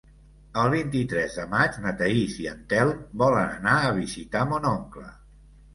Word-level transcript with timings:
El 0.61 0.71
vint-i-tres 0.73 1.35
de 1.41 1.45
maig 1.51 1.77
na 1.85 1.93
Thaís 2.01 2.41
i 2.45 2.49
en 2.55 2.65
Telm 2.73 3.07
volen 3.25 3.55
anar 3.61 3.79
a 3.79 3.95
visitar 4.03 4.47
mon 4.55 4.69
oncle. 4.77 5.09